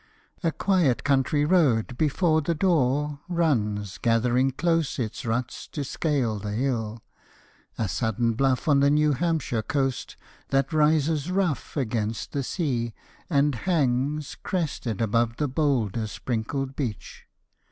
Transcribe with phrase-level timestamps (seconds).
[0.43, 6.53] A quiet country road before the door Runs, gathering close its ruts to scale the
[6.53, 7.03] hill
[7.77, 10.17] A sudden bluff on the New Hampshire coast,
[10.49, 12.95] That rises rough against the sea,
[13.29, 17.27] and hangs Crested above the bowlder sprinkled beach.